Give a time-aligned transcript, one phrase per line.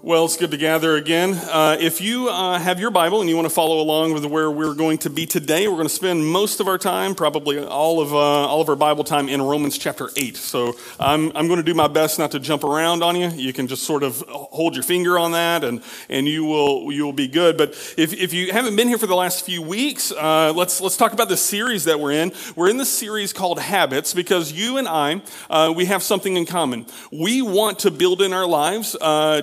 [0.00, 1.34] Well, it's good to gather again.
[1.34, 4.48] Uh, if you uh, have your Bible and you want to follow along with where
[4.48, 8.00] we're going to be today, we're going to spend most of our time, probably all
[8.00, 10.36] of uh, all of our Bible time, in Romans chapter eight.
[10.36, 13.28] So I'm I'm going to do my best not to jump around on you.
[13.30, 17.04] You can just sort of hold your finger on that, and and you will you
[17.04, 17.56] will be good.
[17.56, 20.96] But if if you haven't been here for the last few weeks, uh, let's let's
[20.96, 22.32] talk about the series that we're in.
[22.54, 26.46] We're in this series called Habits because you and I uh, we have something in
[26.46, 26.86] common.
[27.10, 29.40] We want to build in our lives uh,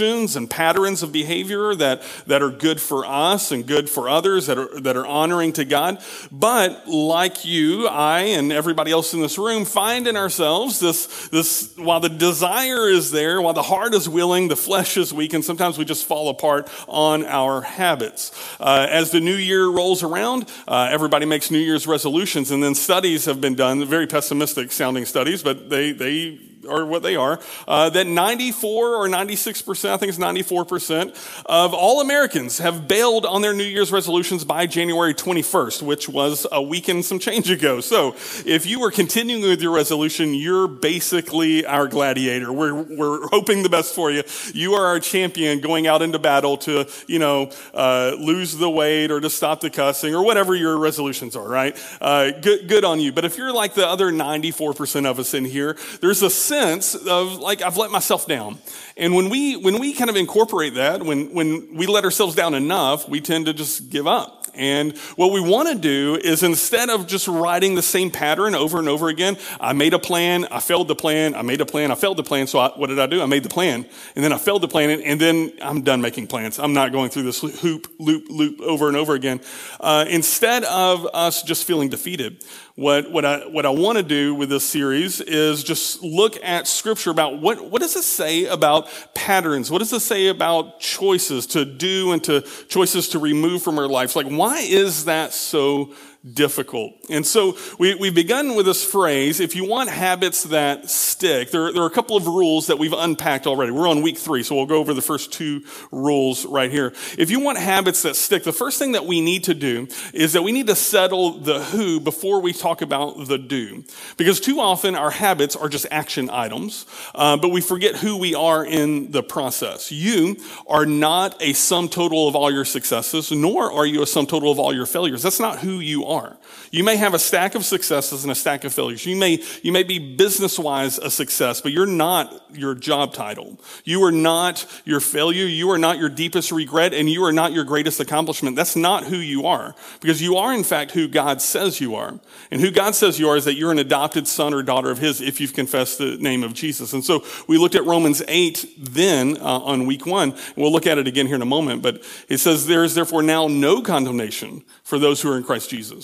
[0.00, 4.58] and patterns of behavior that, that are good for us and good for others, that
[4.58, 6.02] are, that are honoring to God.
[6.30, 11.74] But like you, I, and everybody else in this room find in ourselves this, this,
[11.76, 15.44] while the desire is there, while the heart is willing, the flesh is weak, and
[15.44, 18.32] sometimes we just fall apart on our habits.
[18.60, 22.74] Uh, as the new year rolls around, uh, everybody makes New Year's resolutions, and then
[22.74, 27.40] studies have been done, very pessimistic sounding studies, but they, they are what they are,
[27.66, 33.42] uh, that 94 or 96%, I think it's 94% of all Americans have bailed on
[33.42, 37.80] their New Year's resolutions by January 21st, which was a week and some change ago.
[37.80, 42.52] So if you were continuing with your resolution, you're basically our gladiator.
[42.52, 44.22] We're, we're hoping the best for you.
[44.54, 49.10] You are our champion going out into battle to, you know, uh, lose the weight
[49.10, 51.78] or to stop the cussing or whatever your resolutions are, right?
[52.00, 53.12] Uh, good, good on you.
[53.12, 57.38] But if you're like the other 94% of us in here, there's a sense of
[57.38, 58.58] like I've let myself down.
[58.96, 62.54] And when we when we kind of incorporate that, when when we let ourselves down
[62.54, 64.34] enough, we tend to just give up.
[64.54, 68.80] And what we want to do is instead of just writing the same pattern over
[68.80, 71.92] and over again, I made a plan, I failed the plan, I made a plan,
[71.92, 72.48] I failed the plan.
[72.48, 73.22] So I, what did I do?
[73.22, 76.26] I made the plan, and then I failed the plan, and then I'm done making
[76.26, 76.58] plans.
[76.58, 79.40] I'm not going through this hoop, loop, loop over and over again.
[79.78, 82.44] Uh, instead of us just feeling defeated,
[82.78, 86.68] what, what I, what I want to do with this series is just look at
[86.68, 89.68] scripture about what, what does it say about patterns?
[89.68, 93.88] What does it say about choices to do and to choices to remove from our
[93.88, 94.14] lives?
[94.14, 95.92] Like, why is that so
[96.34, 96.94] difficult.
[97.10, 101.72] And so we, we've begun with this phrase, if you want habits that stick, there,
[101.72, 103.70] there are a couple of rules that we've unpacked already.
[103.72, 106.92] We're on week three, so we'll go over the first two rules right here.
[107.16, 110.32] If you want habits that stick, the first thing that we need to do is
[110.32, 113.84] that we need to settle the who before we talk about the do.
[114.16, 116.84] Because too often our habits are just action items,
[117.14, 119.92] uh, but we forget who we are in the process.
[119.92, 120.36] You
[120.66, 124.50] are not a sum total of all your successes, nor are you a sum total
[124.50, 125.22] of all your failures.
[125.22, 126.36] That's not who you are.
[126.70, 129.04] You may have a stack of successes and a stack of failures.
[129.06, 133.60] You may, you may be business wise a success, but you're not your job title.
[133.84, 135.46] You are not your failure.
[135.46, 138.56] You are not your deepest regret and you are not your greatest accomplishment.
[138.56, 142.18] That's not who you are because you are in fact who God says you are.
[142.50, 144.98] And who God says you are is that you're an adopted son or daughter of
[144.98, 146.92] his if you've confessed the name of Jesus.
[146.92, 150.34] And so we looked at Romans 8 then uh, on week one.
[150.56, 153.22] We'll look at it again here in a moment, but it says there is therefore
[153.22, 155.97] now no condemnation for those who are in Christ Jesus.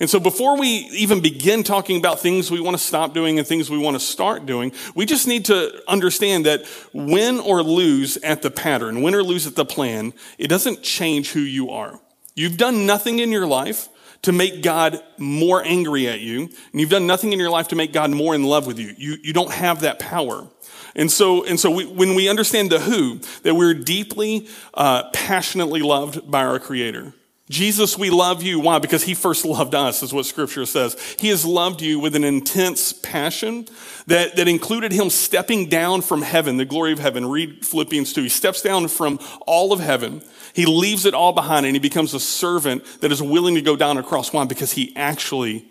[0.00, 3.46] And so before we even begin talking about things we want to stop doing and
[3.46, 8.16] things we want to start doing, we just need to understand that win or lose
[8.18, 12.00] at the pattern, win or lose at the plan, it doesn't change who you are.
[12.34, 13.88] You've done nothing in your life
[14.22, 17.76] to make God more angry at you, and you've done nothing in your life to
[17.76, 18.94] make God more in love with you.
[18.96, 20.48] You, you don't have that power.
[20.96, 25.82] And so, and so we, when we understand the who, that we're deeply, uh, passionately
[25.82, 27.12] loved by our Creator.
[27.50, 28.58] Jesus, we love you.
[28.58, 28.78] Why?
[28.78, 30.96] Because he first loved us, is what scripture says.
[31.18, 33.66] He has loved you with an intense passion
[34.06, 37.26] that, that included him stepping down from heaven, the glory of heaven.
[37.26, 38.22] Read Philippians 2.
[38.22, 40.22] He steps down from all of heaven.
[40.54, 43.76] He leaves it all behind and he becomes a servant that is willing to go
[43.76, 44.32] down across.
[44.32, 44.46] Why?
[44.46, 45.66] Because he actually,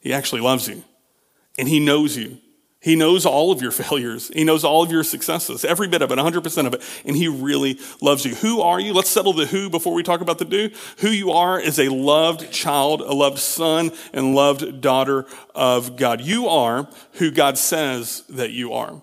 [0.00, 0.82] he actually loves you
[1.58, 2.38] and he knows you.
[2.84, 4.30] He knows all of your failures.
[4.34, 6.82] He knows all of your successes, every bit of it, 100% of it.
[7.06, 8.34] And he really loves you.
[8.34, 8.92] Who are you?
[8.92, 10.70] Let's settle the who before we talk about the do.
[10.98, 15.24] Who you are is a loved child, a loved son, and loved daughter
[15.54, 16.20] of God.
[16.20, 19.00] You are who God says that you are.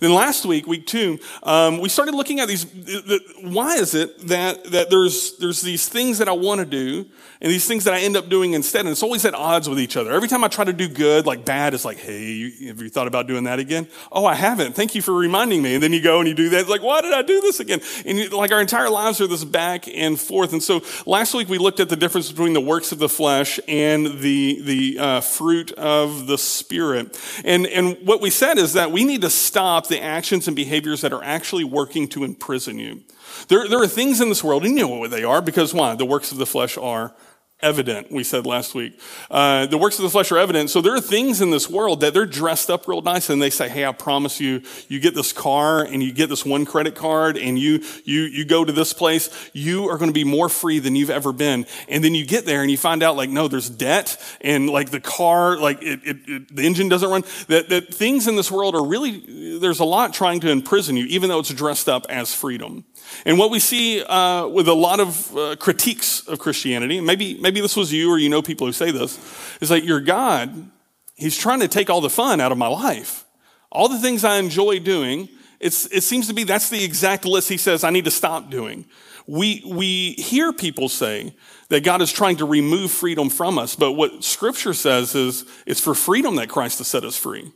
[0.00, 2.64] Then last week, week two, um, we started looking at these.
[2.64, 7.06] The, why is it that that there's there's these things that I want to do
[7.40, 9.80] and these things that I end up doing instead, and it's always at odds with
[9.80, 10.12] each other.
[10.12, 13.06] Every time I try to do good, like bad, it's like, hey, have you thought
[13.06, 13.88] about doing that again?
[14.12, 14.74] Oh, I haven't.
[14.74, 15.74] Thank you for reminding me.
[15.74, 16.60] And then you go and you do that.
[16.60, 17.80] It's like, why did I do this again?
[18.04, 20.52] And you, like our entire lives are this back and forth.
[20.52, 23.58] And so last week we looked at the difference between the works of the flesh
[23.66, 27.18] and the the uh, fruit of the spirit.
[27.44, 31.00] And and what we said is that we need to stop the actions and behaviors
[31.02, 33.02] that are actually working to imprison you.
[33.48, 35.94] There, there are things in this world, and you know what they are, because why?
[35.94, 37.14] The works of the flesh are
[37.62, 38.98] evident, we said last week.
[39.30, 40.70] Uh, the works of the flesh are evident.
[40.70, 43.50] So there are things in this world that they're dressed up real nice and they
[43.50, 46.94] say, Hey, I promise you, you get this car and you get this one credit
[46.94, 49.50] card and you, you, you go to this place.
[49.52, 51.66] You are going to be more free than you've ever been.
[51.88, 54.90] And then you get there and you find out like, no, there's debt and like
[54.90, 57.24] the car, like it, it, it, the engine doesn't run.
[57.48, 61.04] That, that things in this world are really, there's a lot trying to imprison you,
[61.06, 62.84] even though it's dressed up as freedom.
[63.24, 67.60] And what we see uh, with a lot of uh, critiques of Christianity, maybe maybe
[67.60, 69.18] this was you or you know people who say this,
[69.60, 70.70] is that your God,
[71.14, 73.24] He's trying to take all the fun out of my life,
[73.70, 75.28] all the things I enjoy doing.
[75.60, 78.86] It seems to be that's the exact list He says I need to stop doing.
[79.26, 81.34] We we hear people say
[81.68, 85.80] that God is trying to remove freedom from us, but what Scripture says is it's
[85.80, 87.52] for freedom that Christ has set us free.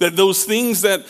[0.00, 1.06] That those things that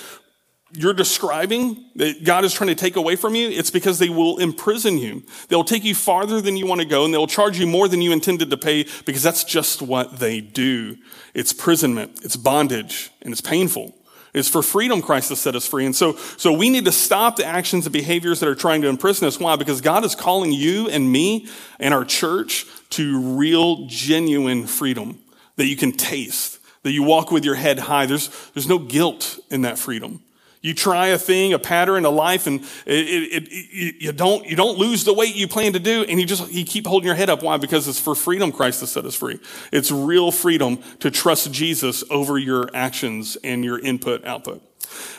[0.74, 4.38] you're describing that God is trying to take away from you, it's because they will
[4.38, 5.22] imprison you.
[5.48, 8.02] They'll take you farther than you want to go and they'll charge you more than
[8.02, 10.96] you intended to pay because that's just what they do.
[11.32, 13.94] It's imprisonment, it's bondage, and it's painful.
[14.34, 15.86] It's for freedom Christ has set us free.
[15.86, 18.88] And so, so we need to stop the actions and behaviors that are trying to
[18.88, 19.38] imprison us.
[19.38, 19.54] Why?
[19.54, 21.46] Because God is calling you and me
[21.78, 25.20] and our church to real, genuine freedom
[25.54, 28.06] that you can taste, that you walk with your head high.
[28.06, 30.23] There's, there's no guilt in that freedom.
[30.64, 34.56] You try a thing, a pattern, a life, and it, it, it, you don't you
[34.56, 37.14] don't lose the weight you plan to do, and you just you keep holding your
[37.14, 37.42] head up.
[37.42, 37.58] Why?
[37.58, 39.38] Because it's for freedom Christ has set us free.
[39.72, 44.62] It's real freedom to trust Jesus over your actions and your input output.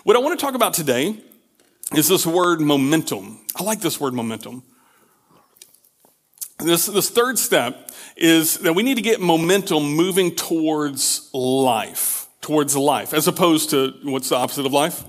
[0.04, 1.16] What I want to talk about today
[1.94, 3.46] is this word momentum.
[3.56, 4.64] I like this word momentum.
[6.58, 12.76] This, this third step is that we need to get momentum moving towards life, towards
[12.76, 15.04] life, as opposed to what's the opposite of life?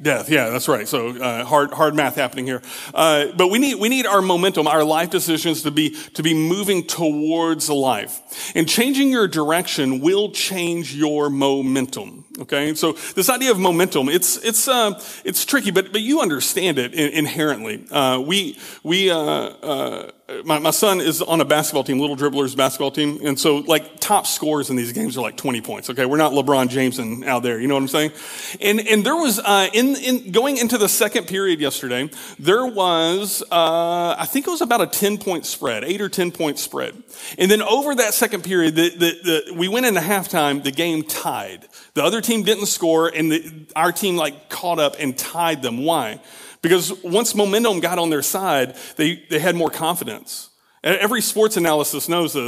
[0.00, 0.86] Death, yeah, that's right.
[0.86, 2.62] So uh, hard, hard math happening here.
[2.94, 6.34] Uh, but we need we need our momentum, our life decisions to be to be
[6.34, 8.52] moving towards life.
[8.54, 12.24] And changing your direction will change your momentum.
[12.40, 16.78] Okay, so this idea of momentum, it's it's uh, it's tricky, but but you understand
[16.78, 17.84] it inherently.
[17.90, 20.10] Uh, we we uh, uh,
[20.44, 23.18] my, my son is on a basketball team, little dribblers basketball team.
[23.24, 25.88] And so like top scores in these games are like 20 points.
[25.88, 26.04] Okay.
[26.04, 27.58] We're not LeBron James and out there.
[27.58, 28.12] You know what I'm saying?
[28.60, 33.42] And, and there was, uh, in, in going into the second period yesterday, there was,
[33.50, 37.02] uh, I think it was about a 10 point spread, eight or 10 point spread.
[37.38, 38.96] And then over that second period, the, the,
[39.46, 41.66] the, we went into halftime, the game tied.
[41.94, 45.84] The other team didn't score and the, our team like caught up and tied them.
[45.84, 46.20] Why?
[46.62, 50.50] Because once momentum got on their side, they, they had more confidence.
[50.84, 52.40] Every sports analysis knows that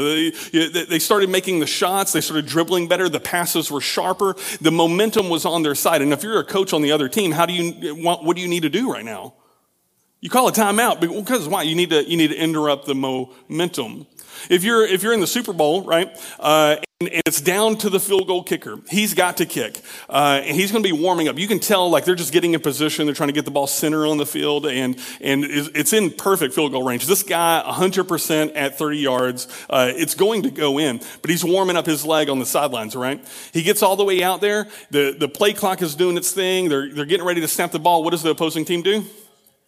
[0.53, 4.71] they they started making the shots, they started dribbling better, the passes were sharper, the
[4.71, 6.00] momentum was on their side.
[6.00, 8.49] And if you're a coach on the other team, how do you, what do you
[8.49, 9.35] need to do right now?
[10.21, 11.62] You call a timeout because why?
[11.62, 14.06] You need to, you need to interrupt the momentum.
[14.49, 17.91] If you're, if you're in the Super Bowl, right, uh, and, and, it's down to
[17.91, 19.81] the field goal kicker, he's got to kick.
[20.09, 21.38] Uh, and he's going to be warming up.
[21.38, 23.06] You can tell, like, they're just getting in position.
[23.06, 26.55] They're trying to get the ball center on the field, and, and it's in perfect
[26.55, 27.06] field goal range.
[27.06, 31.77] This guy, 100% at 30 yards, uh, it's going to go in, but he's warming
[31.77, 33.25] up his leg on the sidelines, right?
[33.53, 34.69] He gets all the way out there.
[34.91, 36.69] The, the play clock is doing its thing.
[36.69, 38.05] They're, they're getting ready to snap the ball.
[38.05, 39.05] What does the opposing team do?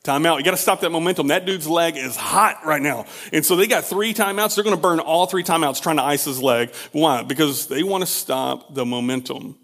[0.05, 0.39] Timeout.
[0.39, 1.29] You got to stop that momentum.
[1.29, 3.07] That dude's leg is hot right now.
[3.33, 4.57] And so they got three timeouts.
[4.57, 6.75] They're going to burn all three timeouts trying to ice his leg.
[6.91, 7.23] Why?
[7.23, 9.57] Because they want to stop the momentum.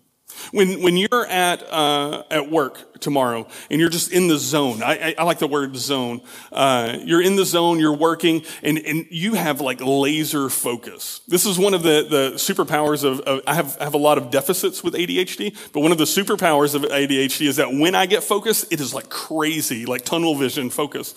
[0.53, 5.11] When, when you're at, uh, at work tomorrow and you're just in the zone, I,
[5.11, 6.21] I, I like the word zone.
[6.51, 11.21] Uh, you're in the zone, you're working, and, and you have like laser focus.
[11.29, 14.19] This is one of the, the superpowers of, of I, have, I have a lot
[14.19, 18.07] of deficits with ADHD, but one of the superpowers of ADHD is that when I
[18.07, 21.15] get focused, it is like crazy, like tunnel vision focus.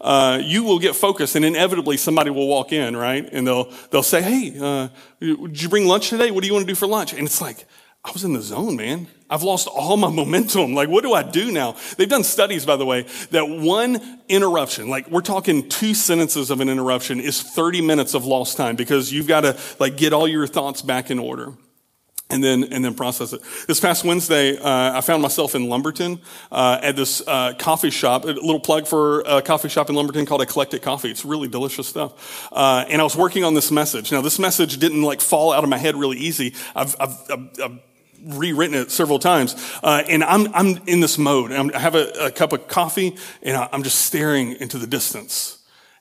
[0.00, 3.28] Uh, you will get focused and inevitably somebody will walk in, right?
[3.32, 4.88] And they'll, they'll say, Hey, uh,
[5.20, 6.32] did you bring lunch today?
[6.32, 7.12] What do you want to do for lunch?
[7.12, 7.64] And it's like,
[8.04, 9.06] I was in the zone, man.
[9.30, 10.74] I've lost all my momentum.
[10.74, 11.76] Like, what do I do now?
[11.96, 16.60] They've done studies, by the way, that one interruption, like we're talking two sentences of
[16.60, 20.26] an interruption is 30 minutes of lost time because you've got to like get all
[20.26, 21.52] your thoughts back in order
[22.32, 23.42] and then and then process it.
[23.68, 26.18] This past Wednesday, uh, I found myself in Lumberton
[26.50, 28.24] uh, at this uh, coffee shop.
[28.24, 31.10] A little plug for a coffee shop in Lumberton called Eclectic Coffee.
[31.10, 32.48] It's really delicious stuff.
[32.50, 34.10] Uh, and I was working on this message.
[34.10, 36.54] Now, this message didn't like fall out of my head really easy.
[36.74, 37.78] I've, I've, I've, I've
[38.24, 39.54] rewritten it several times.
[39.82, 41.52] Uh, and I'm, I'm in this mode.
[41.52, 45.58] I have a, a, cup of coffee and I'm just staring into the distance.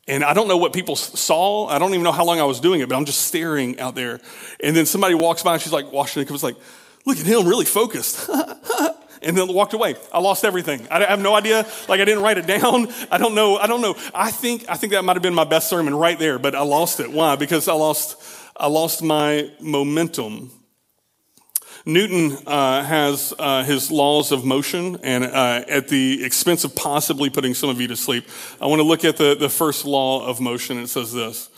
[0.07, 1.67] And I don't know what people saw.
[1.67, 3.95] I don't even know how long I was doing it, but I'm just staring out
[3.95, 4.19] there.
[4.63, 6.31] And then somebody walks by and she's like, washing it.
[6.31, 6.57] was like,
[7.05, 8.29] look at him, really focused.
[9.21, 9.95] and then walked away.
[10.11, 10.87] I lost everything.
[10.89, 11.67] I have no idea.
[11.87, 12.87] Like I didn't write it down.
[13.11, 13.57] I don't know.
[13.57, 13.95] I don't know.
[14.13, 16.61] I think I think that might have been my best sermon right there, but I
[16.61, 17.11] lost it.
[17.11, 17.35] Why?
[17.35, 18.21] Because I lost
[18.57, 20.51] I lost my momentum.
[21.85, 27.29] Newton uh, has uh, his laws of motion, and uh, at the expense of possibly
[27.29, 28.27] putting some of you to sleep,
[28.59, 30.77] I want to look at the, the first law of motion.
[30.77, 31.49] It says this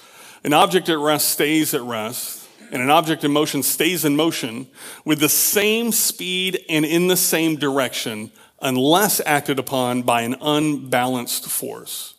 [0.44, 4.68] An object at rest stays at rest, and an object in motion stays in motion
[5.04, 11.50] with the same speed and in the same direction unless acted upon by an unbalanced
[11.50, 12.16] force.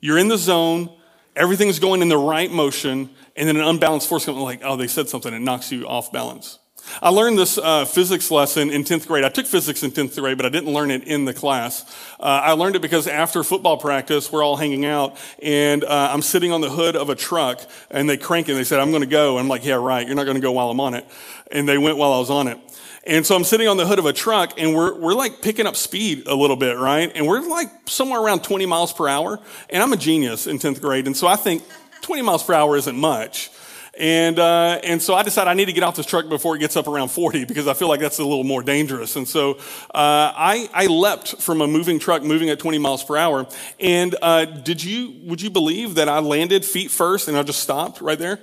[0.00, 0.94] You're in the zone,
[1.34, 4.86] everything's going in the right motion, and then an unbalanced force comes like, oh, they
[4.86, 6.58] said something, it knocks you off balance.
[7.02, 9.24] I learned this uh, physics lesson in 10th grade.
[9.24, 11.84] I took physics in 10th grade, but I didn't learn it in the class.
[12.18, 16.22] Uh, I learned it because after football practice, we're all hanging out, and uh, I'm
[16.22, 18.52] sitting on the hood of a truck, and they crank it.
[18.52, 19.38] And they said, I'm going to go.
[19.38, 20.06] I'm like, yeah, right.
[20.06, 21.06] You're not going to go while I'm on it.
[21.50, 22.58] And they went while I was on it.
[23.04, 25.66] And so I'm sitting on the hood of a truck, and we're, we're like picking
[25.66, 27.10] up speed a little bit, right?
[27.14, 29.40] And we're like somewhere around 20 miles per hour.
[29.70, 31.62] And I'm a genius in 10th grade, and so I think
[32.02, 33.50] 20 miles per hour isn't much.
[33.98, 36.60] And, uh, and so I decided I need to get off this truck before it
[36.60, 39.16] gets up around 40 because I feel like that's a little more dangerous.
[39.16, 43.16] And so uh, I, I leapt from a moving truck moving at 20 miles per
[43.16, 43.48] hour.
[43.80, 47.60] And uh, did you, would you believe that I landed feet first and I just
[47.60, 48.38] stopped right there?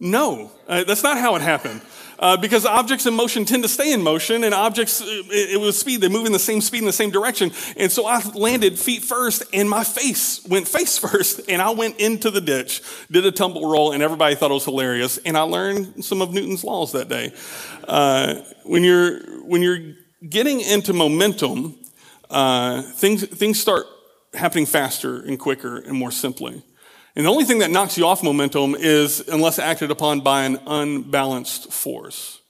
[0.00, 1.82] No, uh, that's not how it happened.
[2.18, 5.60] Uh, because objects in motion tend to stay in motion, and objects, uh, it, it,
[5.60, 7.52] was speed, they move in the same speed in the same direction.
[7.76, 12.00] And so I landed feet first, and my face went face first, and I went
[12.00, 15.18] into the ditch, did a tumble roll, and everybody thought it was hilarious.
[15.18, 17.32] And I learned some of Newton's laws that day.
[17.86, 19.94] Uh, when you're when you're
[20.28, 21.76] getting into momentum,
[22.30, 23.86] uh, things things start
[24.34, 26.62] happening faster and quicker and more simply.
[27.18, 30.60] And the only thing that knocks you off momentum is unless acted upon by an
[30.68, 32.40] unbalanced force.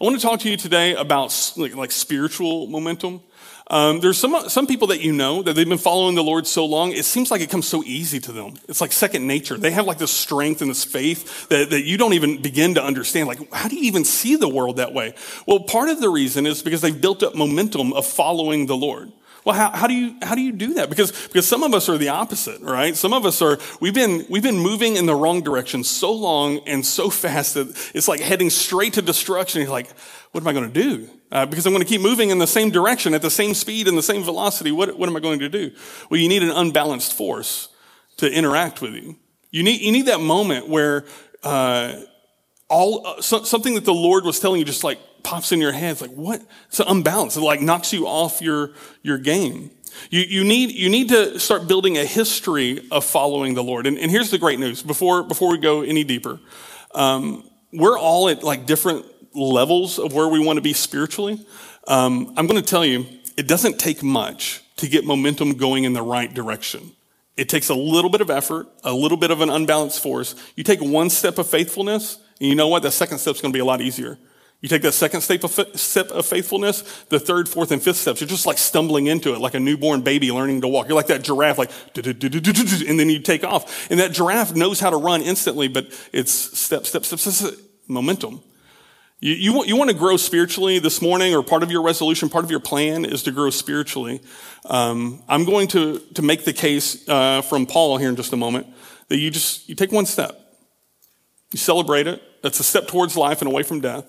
[0.00, 3.20] I want to talk to you today about like, like spiritual momentum.
[3.66, 6.64] Um, there's some, some people that you know that they've been following the Lord so
[6.64, 8.54] long, it seems like it comes so easy to them.
[8.66, 9.58] It's like second nature.
[9.58, 12.82] They have like this strength and this faith that, that you don't even begin to
[12.82, 13.28] understand.
[13.28, 15.14] Like, how do you even see the world that way?
[15.46, 19.12] Well, part of the reason is because they've built up momentum of following the Lord.
[19.44, 20.88] Well, how, how, do you, how do you do that?
[20.88, 22.94] Because, because some of us are the opposite, right?
[22.96, 26.60] Some of us are, we've been, we've been moving in the wrong direction so long
[26.66, 29.60] and so fast that it's like heading straight to destruction.
[29.60, 29.90] You're like,
[30.30, 31.08] what am I going to do?
[31.32, 33.88] Uh, because I'm going to keep moving in the same direction at the same speed
[33.88, 34.70] and the same velocity.
[34.70, 35.72] What, what am I going to do?
[36.08, 37.68] Well, you need an unbalanced force
[38.18, 39.16] to interact with you.
[39.50, 41.04] You need, you need that moment where,
[41.42, 41.96] uh,
[42.68, 45.72] all, uh, so, something that the Lord was telling you just like pops in your
[45.72, 45.92] head.
[45.92, 46.42] It's like, what?
[46.68, 47.36] It's unbalanced.
[47.36, 49.70] It like knocks you off your, your game.
[50.10, 53.86] You, you, need, you need to start building a history of following the Lord.
[53.86, 56.40] And, and here's the great news before, before we go any deeper.
[56.94, 61.44] Um, we're all at like different levels of where we want to be spiritually.
[61.86, 65.92] Um, I'm going to tell you, it doesn't take much to get momentum going in
[65.92, 66.92] the right direction.
[67.36, 70.34] It takes a little bit of effort, a little bit of an unbalanced force.
[70.54, 72.82] You take one step of faithfulness, and you know what?
[72.82, 74.18] The second step's going to be a lot easier.
[74.62, 78.46] You take that second step of, faithfulness, the third, fourth, and fifth steps, you're just
[78.46, 80.86] like stumbling into it, like a newborn baby learning to walk.
[80.86, 83.90] You're like that giraffe, like, and then you take off.
[83.90, 87.54] And that giraffe knows how to run instantly, but it's step, step, step, step,
[87.88, 88.40] momentum.
[89.18, 92.28] You, you, want, you want to grow spiritually this morning, or part of your resolution,
[92.28, 94.20] part of your plan is to grow spiritually.
[94.66, 98.36] Um, I'm going to, to make the case uh, from Paul here in just a
[98.36, 98.68] moment
[99.08, 100.38] that you just you take one step,
[101.50, 102.22] you celebrate it.
[102.42, 104.06] That's a step towards life and away from death.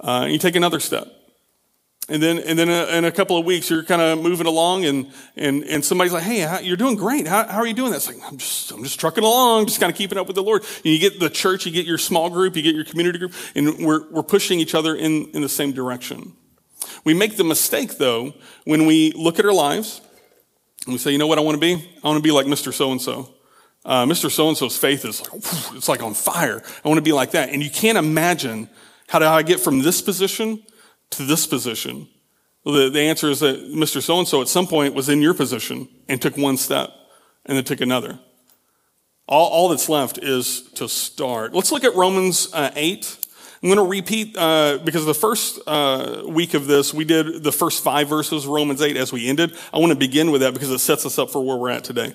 [0.00, 1.08] Uh, you take another step.
[2.08, 5.10] And then, and then in a couple of weeks, you're kind of moving along, and,
[5.34, 7.26] and, and somebody's like, "Hey, how, you're doing great.
[7.26, 9.90] How, how are you doing that?" Like, "I'm just, I'm just trucking along, just kind
[9.90, 12.30] of keeping up with the Lord." And you get the church, you get your small
[12.30, 15.48] group, you get your community group, and we're, we're pushing each other in, in the
[15.48, 16.34] same direction.
[17.02, 18.34] We make the mistake, though,
[18.64, 20.00] when we look at our lives
[20.84, 21.74] and we say, "You know what I want to be?
[22.04, 22.72] I want to be like Mr.
[22.72, 23.32] So and So."
[23.84, 24.30] Mr.
[24.30, 26.62] So and So's faith is like, it's like on fire.
[26.84, 27.50] I want to be like that.
[27.50, 28.68] And you can't imagine
[29.08, 30.62] how do I get from this position
[31.10, 32.08] to this position?
[32.64, 34.02] Well, the, the answer is that Mr.
[34.02, 36.90] So and so at some point was in your position and took one step
[37.44, 38.18] and then took another.
[39.28, 41.54] All, all that's left is to start.
[41.54, 43.18] Let's look at Romans uh, 8.
[43.62, 47.52] I'm going to repeat uh, because the first uh, week of this, we did the
[47.52, 49.56] first five verses, of Romans 8, as we ended.
[49.72, 51.82] I want to begin with that because it sets us up for where we're at
[51.82, 52.14] today.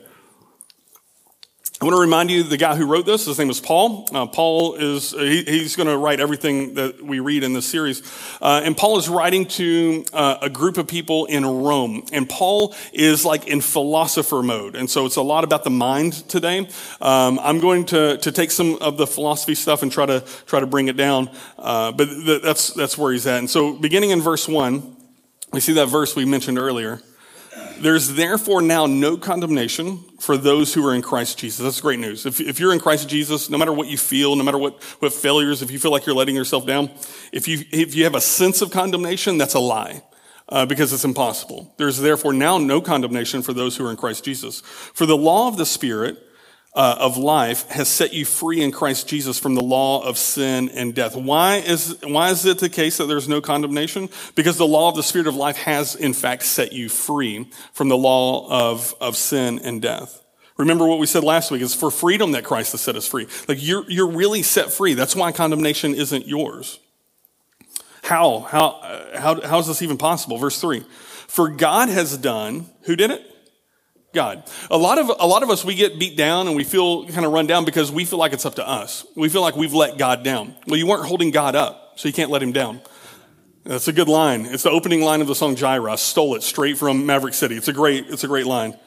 [1.82, 4.08] I want to remind you the guy who wrote this, his name is Paul.
[4.14, 8.04] Uh, Paul is, he, he's going to write everything that we read in this series.
[8.40, 12.06] Uh, and Paul is writing to uh, a group of people in Rome.
[12.14, 14.76] And Paul is like in philosopher mode.
[14.76, 16.70] And so it's a lot about the mind today.
[17.02, 20.60] Um, I'm going to, to take some of the philosophy stuff and try to, try
[20.60, 21.32] to bring it down.
[21.58, 23.40] Uh, but th- that's, that's where he's at.
[23.40, 24.98] And so beginning in verse one,
[25.52, 27.02] We see that verse we mentioned earlier.
[27.82, 31.64] There's therefore now no condemnation for those who are in Christ Jesus.
[31.64, 32.26] That's great news.
[32.26, 35.14] If, if you're in Christ Jesus, no matter what you feel, no matter what, what
[35.14, 36.92] failures, if you feel like you're letting yourself down,
[37.32, 40.04] if you, if you have a sense of condemnation, that's a lie.
[40.50, 41.74] Uh, because it's impossible.
[41.78, 44.60] There's therefore now no condemnation for those who are in Christ Jesus.
[44.60, 46.18] For the law of the Spirit
[46.74, 50.70] uh, of life has set you free in Christ Jesus from the law of sin
[50.70, 51.16] and death.
[51.16, 54.10] Why is, why is it the case that there's no condemnation?
[54.36, 57.90] Because the law of the Spirit of life has, in fact, set you free from
[57.90, 60.24] the law of, of sin and death.
[60.58, 61.62] Remember what we said last week.
[61.62, 63.28] It's for freedom that Christ has set us free.
[63.48, 64.94] Like you're, you're really set free.
[64.94, 66.80] That's why condemnation isn't yours.
[68.04, 68.42] How?
[68.42, 70.38] How, uh, how, how is this even possible?
[70.38, 70.84] Verse three.
[71.28, 73.26] For God has done, who did it?
[74.14, 74.44] God.
[74.70, 77.26] A lot of a lot of us we get beat down and we feel kind
[77.26, 79.06] of run down because we feel like it's up to us.
[79.16, 80.56] We feel like we've let God down.
[80.68, 82.82] Well, you weren't holding God up, so you can't let him down.
[83.64, 84.46] That's a good line.
[84.46, 85.94] It's the opening line of the song Jireh.
[85.94, 87.56] I stole it straight from Maverick City.
[87.56, 88.78] It's a great it's a great line.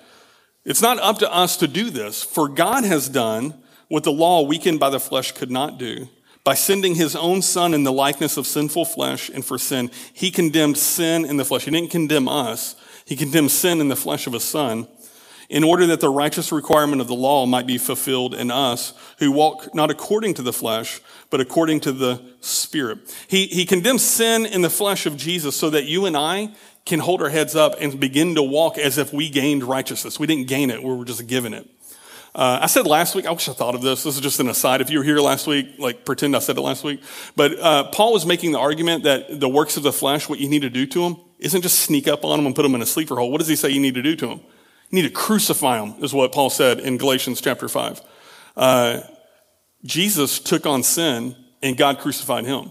[0.64, 3.54] It's not up to us to do this, for God has done
[3.88, 6.08] what the law weakened by the flesh could not do.
[6.42, 10.30] By sending his own son in the likeness of sinful flesh and for sin, he
[10.30, 11.64] condemned sin in the flesh.
[11.64, 12.76] He didn't condemn us.
[13.06, 14.86] He condemned sin in the flesh of a son
[15.48, 19.30] in order that the righteous requirement of the law might be fulfilled in us who
[19.30, 22.98] walk not according to the flesh, but according to the Spirit.
[23.28, 26.50] He, he condemns sin in the flesh of Jesus so that you and I
[26.84, 30.18] can hold our heads up and begin to walk as if we gained righteousness.
[30.18, 31.68] We didn't gain it, we were just given it.
[32.34, 34.02] Uh, I said last week, I wish I thought of this.
[34.02, 34.80] This is just an aside.
[34.80, 37.00] If you were here last week, like pretend I said it last week.
[37.36, 40.48] But uh, Paul was making the argument that the works of the flesh, what you
[40.48, 42.82] need to do to them, isn't just sneak up on them and put them in
[42.82, 43.30] a sleeper hole.
[43.30, 44.40] What does he say you need to do to them?
[44.90, 48.00] You need to crucify them, is what Paul said in Galatians chapter 5.
[48.56, 49.00] Uh,
[49.84, 52.70] Jesus took on sin and God crucified him.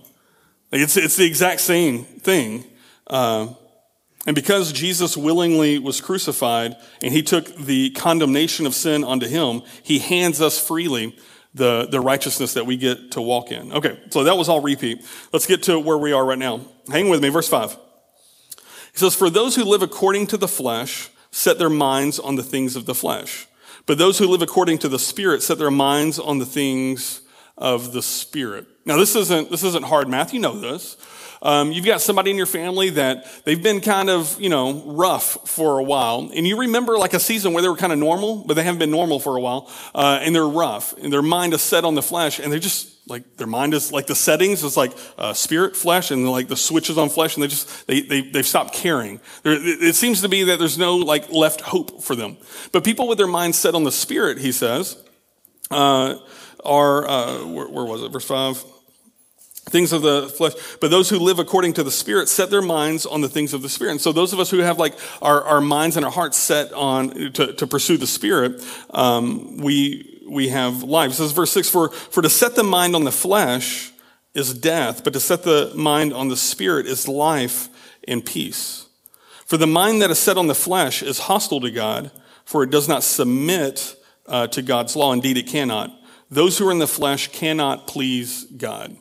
[0.72, 2.66] It's, it's the exact same thing.
[3.08, 3.54] Uh,
[4.26, 9.62] and because Jesus willingly was crucified and he took the condemnation of sin onto him,
[9.84, 11.16] he hands us freely
[11.54, 13.72] the, the righteousness that we get to walk in.
[13.74, 15.06] Okay, so that was all repeat.
[15.32, 16.62] Let's get to where we are right now.
[16.90, 17.72] Hang with me, verse 5.
[17.74, 17.78] He
[18.94, 22.76] says, For those who live according to the flesh set their minds on the things
[22.76, 23.48] of the flesh.
[23.86, 27.22] But those who live according to the Spirit set their minds on the things
[27.58, 28.68] of the Spirit.
[28.86, 30.34] Now, this isn't, this isn't hard math.
[30.34, 30.98] You know this.
[31.44, 35.50] Um, you've got somebody in your family that they've been kind of, you know, rough
[35.50, 36.32] for a while.
[36.34, 38.80] And you remember like a season where they were kind of normal, but they haven't
[38.80, 39.70] been normal for a while.
[39.94, 42.94] Uh, and they're rough and their mind is set on the flesh and they're just
[43.10, 46.56] like their mind is like the settings is like uh, spirit flesh and like the
[46.56, 50.30] switches on flesh and they just they, they they've stopped caring there, it seems to
[50.30, 52.38] be that there's no like left hope for them
[52.72, 55.04] but people with their mind set on the spirit he says
[55.70, 56.16] uh,
[56.64, 58.64] are uh, where, where was it verse 5
[59.74, 63.06] things of the flesh but those who live according to the spirit set their minds
[63.06, 65.44] on the things of the spirit and so those of us who have like our,
[65.44, 70.50] our minds and our hearts set on to, to pursue the spirit um, we we
[70.50, 71.12] have life.
[71.12, 73.92] It says verse 6 for, for to set the mind on the flesh
[74.34, 77.70] is death, but to set the mind on the spirit is life
[78.08, 78.88] and peace.
[79.46, 82.12] For the mind that is set on the flesh is hostile to God,
[82.46, 85.14] for it does not submit uh, to God's law.
[85.14, 85.92] Indeed, it cannot.
[86.32, 88.98] Those who are in the flesh cannot please God.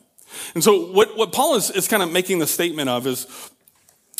[0.53, 3.51] And so what, what Paul is, is kind of making the statement of is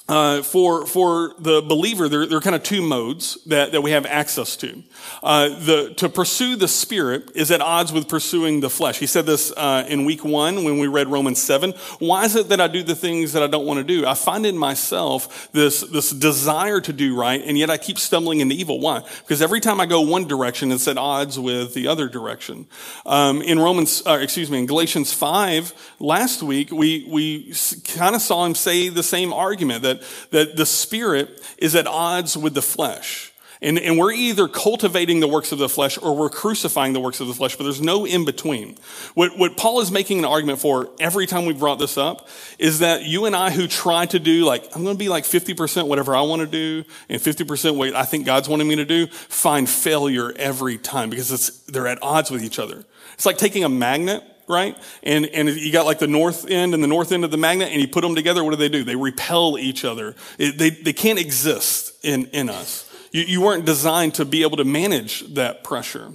[0.10, 3.92] uh, for for the believer, there, there, are kind of two modes that, that we
[3.92, 4.84] have access to.
[5.22, 9.00] Uh, the, to pursue the spirit is at odds with pursuing the flesh.
[9.00, 11.72] He said this uh, in week one when we read Romans seven.
[12.00, 14.06] Why is it that I do the things that I don't want to do?
[14.06, 18.42] I find in myself this this desire to do right, and yet I keep stumbling
[18.42, 18.82] into evil.
[18.82, 19.04] Why?
[19.20, 22.68] Because every time I go one direction, it's at odds with the other direction.
[23.06, 27.54] Um, in Romans, uh, excuse me, in Galatians five last week, we we
[27.96, 31.88] kind of saw him say the same argument that that, that the spirit is at
[31.88, 33.34] odds with the flesh.
[33.64, 37.22] And, and we're either cultivating the works of the flesh or we're crucifying the works
[37.22, 38.78] of the flesh, but there's no in between.
[39.14, 42.28] What, what Paul is making an argument for every time we've brought this up
[42.60, 45.24] is that you and I who try to do like, I'm going to be like
[45.24, 48.86] 50% whatever I want to do and 50% what I think God's wanting me to
[48.86, 52.84] do, find failure every time because it's, they're at odds with each other.
[53.14, 54.78] It's like taking a magnet right?
[55.04, 57.70] And, and you got like the north end and the north end of the magnet,
[57.72, 58.84] and you put them together, what do they do?
[58.84, 60.16] They repel each other.
[60.38, 62.90] It, they, they can't exist in, in us.
[63.12, 66.12] You, you weren't designed to be able to manage that pressure.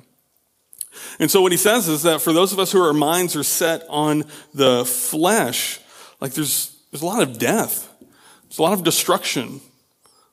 [1.18, 3.44] And so what he says is that for those of us who our minds are
[3.44, 5.80] set on the flesh,
[6.20, 7.88] like there's, there's a lot of death.
[8.42, 9.60] There's a lot of destruction.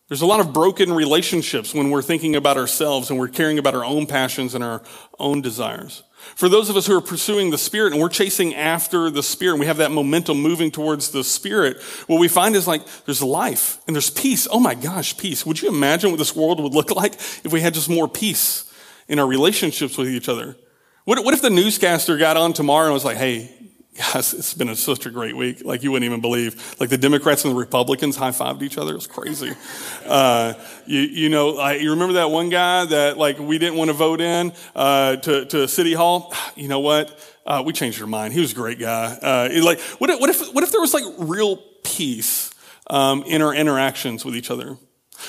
[0.08, 3.73] There's a lot of broken relationships when we're thinking about ourselves and we're caring about
[3.73, 4.84] our own passions and our
[5.19, 6.03] own desires.
[6.36, 9.54] For those of us who are pursuing the Spirit and we're chasing after the Spirit
[9.54, 13.22] and we have that momentum moving towards the Spirit, what we find is like there's
[13.22, 14.48] life and there's peace.
[14.52, 15.46] Oh my gosh, peace.
[15.46, 18.72] Would you imagine what this world would look like if we had just more peace
[19.08, 20.58] in our relationships with each other?
[21.06, 23.55] What, what if the newscaster got on tomorrow and was like, hey,
[23.95, 25.63] Yes, it's been a, such a great week.
[25.63, 26.75] Like you wouldn't even believe.
[26.81, 28.91] Like the Democrats and the Republicans high fived each other.
[28.91, 29.53] It was crazy.
[30.05, 30.53] Uh,
[30.86, 33.93] you, you, know, I, you remember that one guy that like we didn't want to
[33.93, 36.34] vote in uh, to to City Hall.
[36.55, 37.19] You know what?
[37.45, 38.34] Uh, we changed our mind.
[38.34, 39.17] He was a great guy.
[39.21, 42.51] Uh, like, what if, what if what if there was like real peace
[42.89, 44.77] um, in our interactions with each other?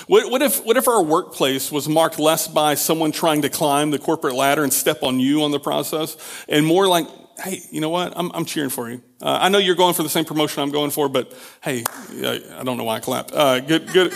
[0.07, 3.91] What, what, if, what if our workplace was marked less by someone trying to climb
[3.91, 6.17] the corporate ladder and step on you on the process,
[6.49, 7.07] and more like
[7.39, 8.13] hey, you know what?
[8.17, 9.03] I'm, I'm cheering for you.
[9.21, 12.41] Uh, I know you're going for the same promotion I'm going for, but hey, I,
[12.59, 13.33] I don't know why I clapped.
[13.33, 14.15] Uh, good, good,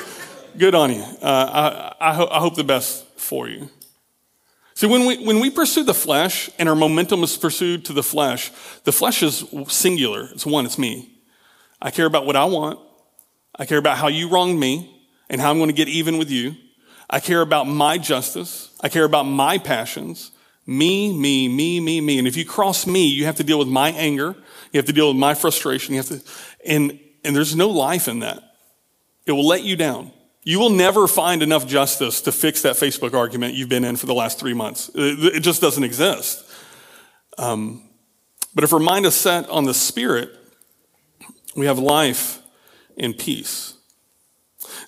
[0.57, 1.03] good on you.
[1.03, 3.69] Uh, I, I, ho- I hope the best for you.
[4.75, 8.03] See, when we, when we pursue the flesh and our momentum is pursued to the
[8.03, 8.51] flesh,
[8.85, 10.29] the flesh is singular.
[10.33, 11.11] It's one, it's me.
[11.83, 12.79] I care about what I want.
[13.57, 16.31] I care about how you wronged me and how I'm going to get even with
[16.31, 16.57] you.
[17.11, 18.75] I care about my justice.
[18.81, 20.31] I care about my passions.
[20.67, 22.19] Me, me, me, me, me.
[22.19, 24.37] And if you cross me, you have to deal with my anger.
[24.73, 25.95] You have to deal with my frustration.
[25.95, 26.23] You have to,
[26.65, 28.43] and, and there's no life in that.
[29.27, 30.13] It will let you down.
[30.43, 34.07] You will never find enough justice to fix that Facebook argument you've been in for
[34.07, 34.91] the last three months.
[34.95, 36.45] It, it just doesn't exist.
[37.37, 37.89] Um,
[38.55, 40.31] but if our mind is set on the Spirit,
[41.55, 42.39] we have life
[42.97, 43.75] and peace.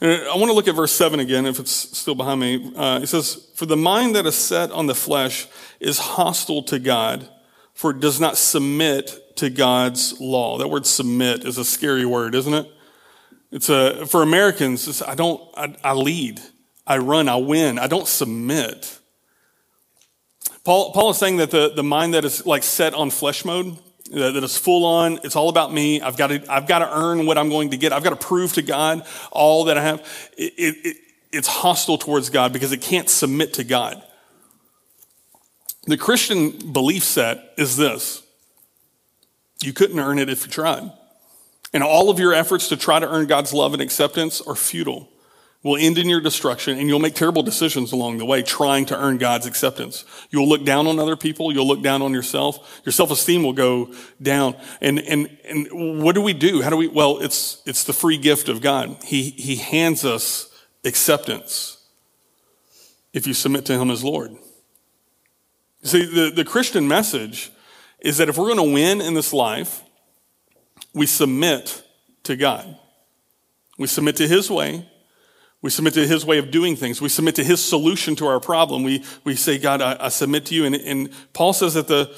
[0.05, 2.73] I want to look at verse 7 again, if it's still behind me.
[2.75, 5.47] Uh, it says, For the mind that is set on the flesh
[5.79, 7.29] is hostile to God,
[7.73, 10.59] for it does not submit to God's law.
[10.59, 12.67] That word submit is a scary word, isn't it?
[13.53, 16.41] It's a, for Americans, I don't, I, I lead,
[16.85, 18.99] I run, I win, I don't submit.
[20.65, 23.79] Paul, Paul is saying that the, the mind that is like set on flesh mode,
[24.13, 25.19] that is full on.
[25.25, 26.01] It's all about me.
[26.01, 27.93] I've got to, I've got to earn what I'm going to get.
[27.93, 30.31] I've got to prove to God all that I have.
[30.37, 30.97] It, it,
[31.33, 34.03] it's hostile towards God because it can't submit to God.
[35.87, 38.23] The Christian belief set is this
[39.63, 40.93] you couldn't earn it if you tried.
[41.73, 45.09] And all of your efforts to try to earn God's love and acceptance are futile
[45.63, 48.97] will end in your destruction and you'll make terrible decisions along the way trying to
[48.99, 50.05] earn God's acceptance.
[50.31, 51.53] You'll look down on other people.
[51.53, 52.81] You'll look down on yourself.
[52.85, 54.57] Your self-esteem will go down.
[54.81, 56.63] And, and, and what do we do?
[56.63, 58.97] How do we, well, it's, it's the free gift of God.
[59.05, 60.51] He, he hands us
[60.85, 61.79] acceptance
[63.13, 64.37] if you submit to him as Lord.
[65.85, 67.53] See, the, the Christian message
[68.01, 69.83] is that if we're going to win in this life,
[70.93, 71.83] we submit
[72.25, 72.77] to God.
[73.79, 74.89] We submit to his way.
[75.63, 77.01] We submit to his way of doing things.
[77.01, 78.83] We submit to his solution to our problem.
[78.83, 80.65] We, we say, God, I, I submit to you.
[80.65, 82.15] And, and Paul says that the,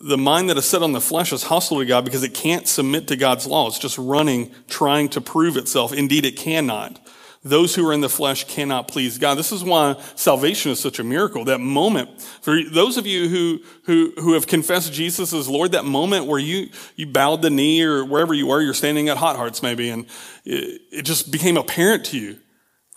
[0.00, 2.66] the mind that is set on the flesh is hostile to God because it can't
[2.66, 3.68] submit to God's law.
[3.68, 5.92] It's just running, trying to prove itself.
[5.92, 6.98] Indeed, it cannot.
[7.42, 9.34] Those who are in the flesh cannot please God.
[9.36, 11.44] This is why salvation is such a miracle.
[11.46, 15.86] That moment, for those of you who, who, who have confessed Jesus as Lord, that
[15.86, 19.36] moment where you, you bowed the knee or wherever you are, you're standing at Hot
[19.36, 20.06] Hearts maybe, and
[20.44, 22.38] it, it just became apparent to you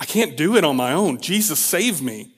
[0.04, 1.22] I can't do it on my own.
[1.22, 2.34] Jesus saved me.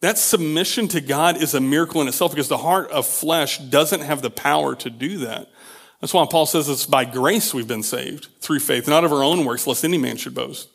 [0.00, 4.00] That submission to God is a miracle in itself because the heart of flesh doesn't
[4.00, 5.48] have the power to do that.
[6.00, 9.22] That's why Paul says it's by grace we've been saved through faith, not of our
[9.22, 10.68] own works, lest any man should boast.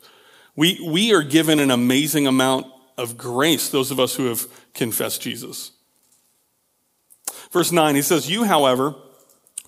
[0.56, 5.20] We, we are given an amazing amount of grace, those of us who have confessed
[5.20, 5.72] Jesus.
[7.52, 8.94] Verse 9, he says, You, however,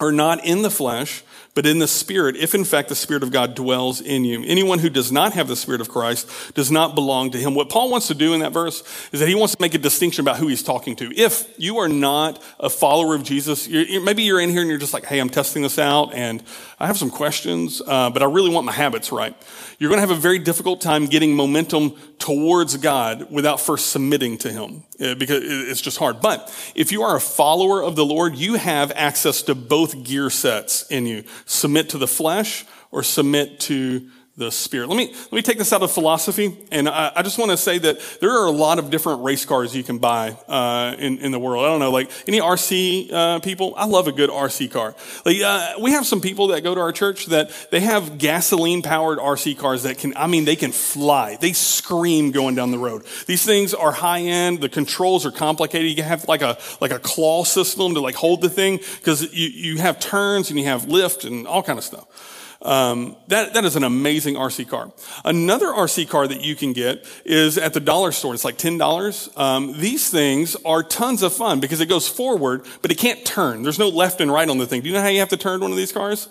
[0.00, 1.22] are not in the flesh,
[1.54, 4.42] but in the Spirit, if in fact the Spirit of God dwells in you.
[4.44, 7.54] Anyone who does not have the Spirit of Christ does not belong to him.
[7.54, 9.78] What Paul wants to do in that verse is that he wants to make a
[9.78, 11.12] distinction about who he's talking to.
[11.14, 14.78] If you are not a follower of Jesus, you're, maybe you're in here and you're
[14.78, 16.42] just like, hey, I'm testing this out and
[16.80, 19.36] I have some questions, uh, but I really want my habits right.
[19.78, 24.38] You're going to have a very difficult time getting momentum towards God without first submitting
[24.38, 26.20] to him uh, because it's just hard.
[26.20, 30.30] But if you are a follower of the Lord, you have access to both gear
[30.30, 34.88] sets in you submit to the flesh or submit to the spirit.
[34.88, 36.56] Let me, let me take this out of philosophy.
[36.70, 39.44] And I, I just want to say that there are a lot of different race
[39.44, 41.66] cars you can buy, uh, in, in the world.
[41.66, 43.74] I don't know, like any RC, uh, people.
[43.76, 44.94] I love a good RC car.
[45.26, 48.80] Like, uh, we have some people that go to our church that they have gasoline
[48.80, 51.36] powered RC cars that can, I mean, they can fly.
[51.36, 53.04] They scream going down the road.
[53.26, 54.62] These things are high end.
[54.62, 55.94] The controls are complicated.
[55.94, 59.48] You have like a, like a claw system to like hold the thing because you,
[59.48, 62.38] you have turns and you have lift and all kind of stuff.
[62.62, 64.92] Um, that, that is an amazing RC car.
[65.24, 68.34] Another RC car that you can get is at the dollar store.
[68.34, 69.38] It's like $10.
[69.38, 73.62] Um, these things are tons of fun because it goes forward, but it can't turn.
[73.62, 74.82] There's no left and right on the thing.
[74.82, 76.28] Do you know how you have to turn one of these cars?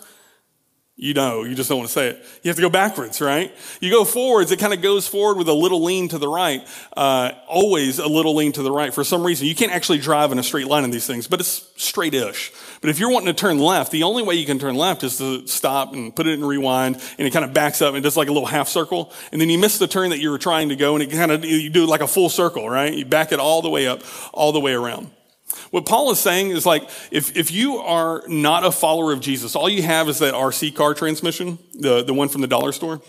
[0.94, 2.22] You know, you just don't want to say it.
[2.42, 3.52] You have to go backwards, right?
[3.80, 6.66] You go forwards, it kind of goes forward with a little lean to the right.
[6.94, 8.92] Uh, always a little lean to the right.
[8.92, 11.40] For some reason, you can't actually drive in a straight line in these things, but
[11.40, 12.52] it's straight-ish.
[12.82, 15.16] But if you're wanting to turn left, the only way you can turn left is
[15.18, 18.16] to stop and put it in rewind, and it kind of backs up and does
[18.16, 20.68] like a little half circle, and then you miss the turn that you were trying
[20.70, 22.92] to go, and it kind of, you do like a full circle, right?
[22.92, 25.12] You back it all the way up, all the way around.
[25.70, 29.54] What Paul is saying is like, if, if you are not a follower of Jesus,
[29.54, 33.00] all you have is that RC car transmission, the, the one from the dollar store,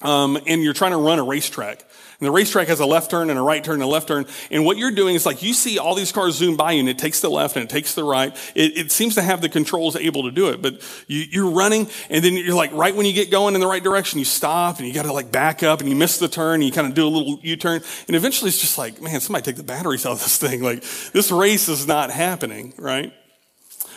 [0.00, 1.84] um, and you're trying to run a racetrack.
[2.22, 4.26] And the racetrack has a left turn and a right turn and a left turn.
[4.52, 6.88] And what you're doing is like you see all these cars zoom by you and
[6.88, 8.32] it takes the left and it takes the right.
[8.54, 11.88] It, it seems to have the controls able to do it, but you, you're running
[12.10, 14.78] and then you're like right when you get going in the right direction, you stop
[14.78, 16.86] and you got to like back up and you miss the turn and you kind
[16.86, 17.82] of do a little U-turn.
[18.06, 20.62] And eventually it's just like, man, somebody take the batteries out of this thing.
[20.62, 23.12] Like this race is not happening, right?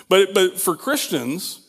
[0.09, 1.61] But, but for Christians,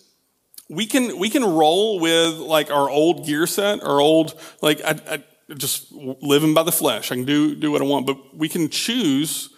[0.71, 4.99] we can, we can roll with like our old gear set, our old, like, I,
[5.07, 7.13] I just living by the flesh.
[7.13, 9.51] I can do, do what I want, but we can choose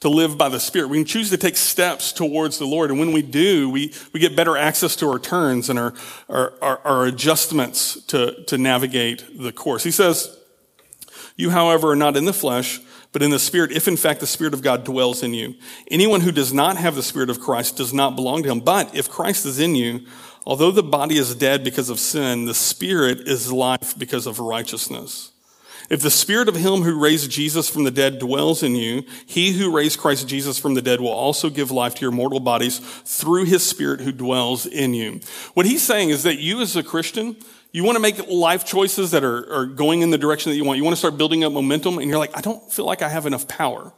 [0.00, 0.88] to live by the Spirit.
[0.88, 2.90] We can choose to take steps towards the Lord.
[2.90, 5.94] And when we do, we, we get better access to our turns and our,
[6.28, 9.82] our, our, our adjustments to, to navigate the course.
[9.82, 10.38] He says,
[11.36, 12.80] You, however, are not in the flesh,
[13.12, 15.54] but in the Spirit, if in fact the Spirit of God dwells in you.
[15.90, 18.60] Anyone who does not have the Spirit of Christ does not belong to him.
[18.60, 20.00] But if Christ is in you,
[20.46, 25.32] Although the body is dead because of sin, the spirit is life because of righteousness.
[25.90, 29.52] If the spirit of him who raised Jesus from the dead dwells in you, he
[29.52, 32.78] who raised Christ Jesus from the dead will also give life to your mortal bodies
[32.78, 35.20] through his spirit who dwells in you.
[35.52, 37.36] What he's saying is that you as a Christian,
[37.72, 40.64] you want to make life choices that are, are going in the direction that you
[40.64, 40.78] want.
[40.78, 43.08] You want to start building up momentum and you're like, I don't feel like I
[43.08, 43.92] have enough power.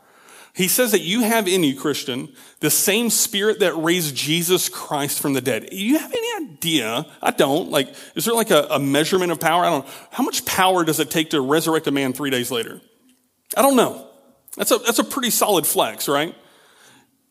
[0.56, 5.20] He says that you have in you, Christian, the same spirit that raised Jesus Christ
[5.20, 5.68] from the dead.
[5.70, 7.04] You have any idea?
[7.20, 7.70] I don't.
[7.70, 9.66] Like, is there like a, a measurement of power?
[9.66, 9.92] I don't know.
[10.10, 12.80] How much power does it take to resurrect a man three days later?
[13.54, 14.08] I don't know.
[14.56, 16.34] That's a, that's a pretty solid flex, right?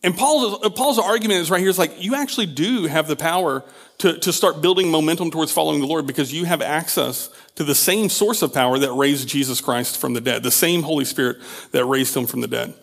[0.03, 3.63] And Paul's, Paul's argument is right here is like, you actually do have the power
[3.97, 7.73] to, to start building momentum towards following the Lord because you have access to the
[7.73, 11.37] same source of power that raised Jesus Christ from the dead, the same Holy Spirit
[11.71, 12.75] that raised him from the dead.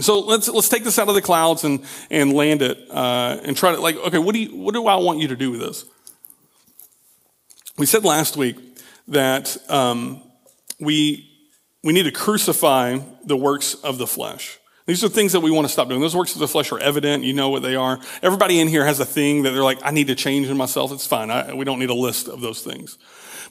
[0.00, 3.56] So let's let's take this out of the clouds and and land it uh, and
[3.56, 5.60] try to like okay what do you what do I want you to do with
[5.60, 5.84] this?
[7.78, 8.56] We said last week
[9.08, 10.22] that um,
[10.80, 11.30] we
[11.82, 14.58] we need to crucify the works of the flesh.
[14.86, 16.00] These are things that we want to stop doing.
[16.00, 17.24] Those works of the flesh are evident.
[17.24, 17.98] You know what they are.
[18.22, 20.92] Everybody in here has a thing that they're like, I need to change in myself.
[20.92, 21.30] It's fine.
[21.30, 22.96] I, we don't need a list of those things.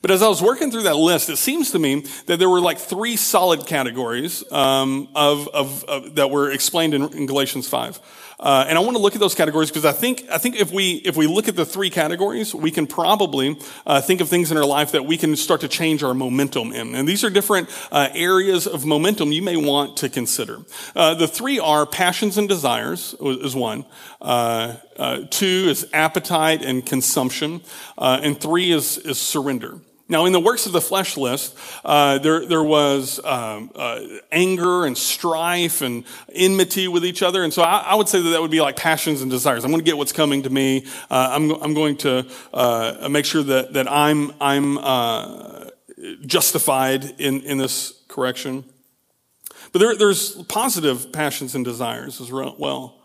[0.01, 2.61] But as I was working through that list, it seems to me that there were
[2.61, 7.99] like three solid categories um, of, of, of, that were explained in, in Galatians 5.
[8.39, 10.71] Uh, and I want to look at those categories because I think I think if
[10.71, 14.51] we if we look at the three categories, we can probably uh, think of things
[14.51, 16.95] in our life that we can start to change our momentum in.
[16.95, 20.59] And these are different uh, areas of momentum you may want to consider.
[20.95, 23.85] Uh, the three are passions and desires is one.
[24.21, 27.61] Uh, uh, two is appetite and consumption,
[27.97, 29.79] and three is is surrender.
[30.07, 34.85] Now, in the works of the flesh list, uh, there, there was um, uh, anger
[34.85, 37.43] and strife and enmity with each other.
[37.43, 39.63] And so I, I, would say that that would be like passions and desires.
[39.63, 40.85] I'm going to get what's coming to me.
[41.09, 45.69] Uh, I'm, I'm going to uh, make sure that, that I'm, I'm uh,
[46.27, 48.63] justified in, in this correction.
[49.71, 53.01] But there, there's positive passions and desires as well.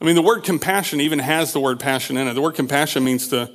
[0.00, 2.34] I mean, the word compassion even has the word passion in it.
[2.34, 3.52] The word compassion means to,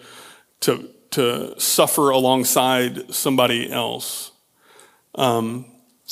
[0.62, 4.32] to, to suffer alongside somebody else.
[5.16, 5.66] Um,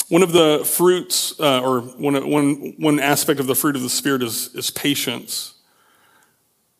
[0.08, 3.90] one of the fruits, uh, or one, one, one aspect of the fruit of the
[3.90, 5.56] Spirit is, is patience.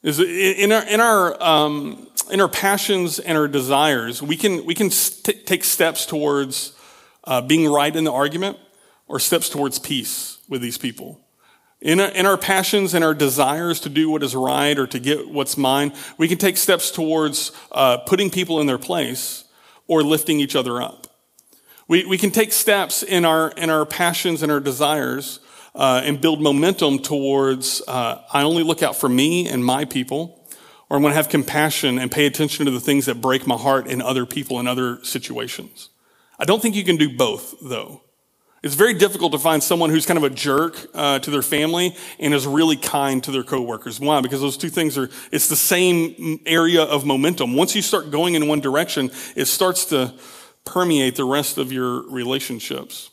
[0.02, 4.74] Is in our, in, our, um, in our passions and our desires, we can, we
[4.74, 6.74] can st- take steps towards
[7.26, 8.58] uh, being right in the argument
[9.08, 11.20] or steps towards peace with these people.
[11.82, 15.00] In our, in our passions and our desires to do what is right or to
[15.00, 19.46] get what's mine, we can take steps towards uh, putting people in their place
[19.88, 21.08] or lifting each other up.
[21.88, 25.40] We, we can take steps in our, in our passions and our desires
[25.74, 30.46] uh, and build momentum towards uh, I only look out for me and my people,
[30.90, 33.56] or I'm going to have compassion and pay attention to the things that break my
[33.56, 35.90] heart in other people in other situations.
[36.38, 38.02] I don't think you can do both, though.
[38.62, 41.96] It's very difficult to find someone who's kind of a jerk uh, to their family
[42.20, 44.00] and is really kind to their coworkers.
[44.00, 44.20] Why?
[44.20, 47.56] Because those two things are, it's the same area of momentum.
[47.56, 50.14] Once you start going in one direction, it starts to
[50.66, 53.09] permeate the rest of your relationships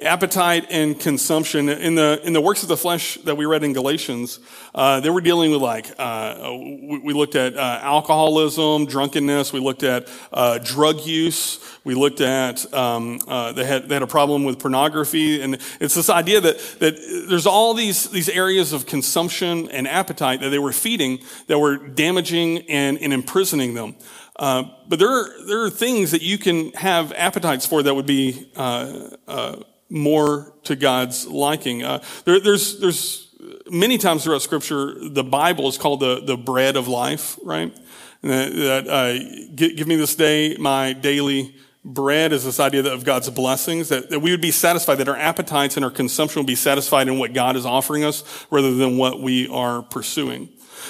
[0.00, 1.68] appetite and consumption.
[1.68, 4.40] In the in the works of the flesh that we read in galatians
[4.74, 9.52] uh, they were dealing with like uh, we, we, looked at uh, alcoholism drunkenness.
[9.52, 11.58] We looked at uh, drug use.
[11.84, 15.42] We looked at um, uh, they, had, they had a problem with pornography.
[15.42, 20.40] And it's this idea that, that there's all these, these areas of consumption and appetite
[20.40, 23.96] that they were feeding that were damaging and, and imprisoning them
[24.38, 28.06] uh, but there are, there are things that you can have appetites for that would
[28.06, 29.56] be uh, uh,
[29.90, 31.82] more to God's liking.
[31.82, 33.34] Uh, there, there's, there's
[33.70, 37.76] many times throughout Scripture, the Bible is called the, the bread of life, right?
[38.22, 39.18] that, that uh,
[39.54, 44.10] give, give me this day my daily bread is this idea of God's blessings, that,
[44.10, 47.18] that we would be satisfied, that our appetites and our consumption would be satisfied in
[47.18, 50.48] what God is offering us rather than what we are pursuing.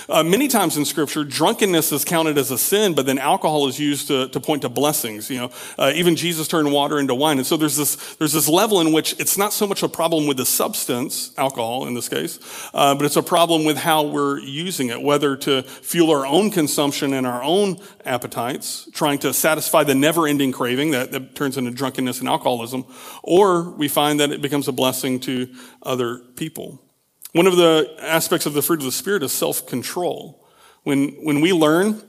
[0.09, 3.79] Uh, many times in Scripture, drunkenness is counted as a sin, but then alcohol is
[3.79, 5.31] used to, to point to blessings.
[5.31, 8.48] You know, uh, even Jesus turned water into wine, and so there's this there's this
[8.48, 12.09] level in which it's not so much a problem with the substance, alcohol in this
[12.09, 12.38] case,
[12.74, 16.51] uh, but it's a problem with how we're using it, whether to fuel our own
[16.51, 21.70] consumption and our own appetites, trying to satisfy the never-ending craving that, that turns into
[21.70, 22.85] drunkenness and alcoholism,
[23.22, 25.48] or we find that it becomes a blessing to
[25.83, 26.81] other people.
[27.33, 30.47] One of the aspects of the fruit of the Spirit is self control.
[30.85, 32.03] When, when we learn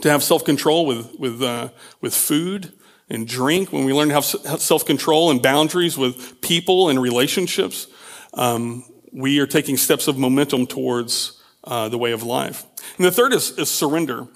[0.00, 1.68] to have self control with, with, uh,
[2.00, 2.72] with food
[3.10, 7.88] and drink, when we learn to have self control and boundaries with people and relationships,
[8.34, 12.64] um, we are taking steps of momentum towards uh, the way of life.
[12.96, 14.26] And the third is, is surrender.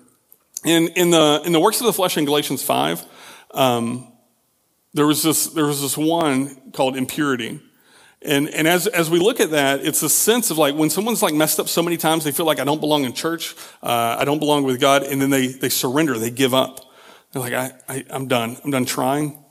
[0.64, 3.04] In, in, the, in the works of the flesh in Galatians 5,
[3.54, 4.12] um,
[4.94, 7.60] there, was this, there was this one called impurity.
[8.24, 11.22] And, and as, as we look at that, it's a sense of like when someone's
[11.22, 14.16] like messed up so many times, they feel like I don't belong in church, uh,
[14.18, 16.80] I don't belong with God, and then they, they surrender, they give up.
[17.32, 18.56] They're like, I, I, I'm done.
[18.62, 19.42] I'm done trying.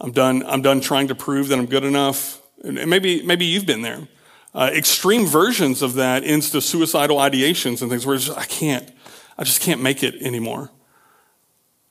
[0.00, 2.40] I'm done, I'm done trying to prove that I'm good enough.
[2.62, 4.08] And maybe, maybe you've been there.
[4.54, 8.90] Uh, extreme versions of that ends to suicidal ideations and things where just, I can't,
[9.38, 10.70] I just can't make it anymore.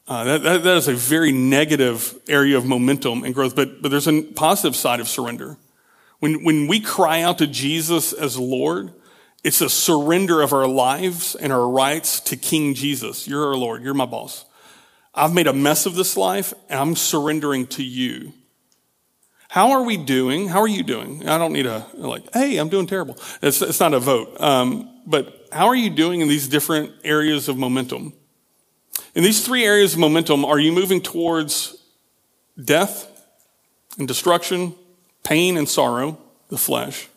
[0.07, 3.89] Uh, that, that, that is a very negative area of momentum and growth, but, but
[3.89, 5.57] there's a positive side of surrender.
[6.19, 8.93] When, when we cry out to Jesus as Lord,
[9.43, 13.27] it's a surrender of our lives and our rights to King Jesus.
[13.27, 13.83] You're our Lord.
[13.83, 14.45] You're my boss.
[15.13, 18.33] I've made a mess of this life and I'm surrendering to you.
[19.47, 20.49] How are we doing?
[20.49, 21.27] How are you doing?
[21.27, 23.17] I don't need a, like, hey, I'm doing terrible.
[23.41, 24.39] It's, it's not a vote.
[24.39, 28.13] Um, but how are you doing in these different areas of momentum?
[29.15, 31.77] In these three areas of momentum, are you moving towards
[32.63, 33.07] death
[33.97, 34.75] and destruction
[35.23, 36.17] pain and sorrow,
[36.49, 37.07] the flesh?